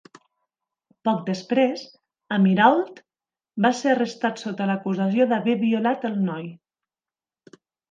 Poc 1.09 1.19
després, 1.27 1.83
Amirault 2.37 3.03
va 3.67 3.71
ser 3.81 3.93
arrestat 3.93 4.43
sota 4.47 4.69
l'acusació 4.73 5.31
d'haver 5.35 5.59
violat 5.67 6.11
al 6.13 6.19
noi. 6.33 6.51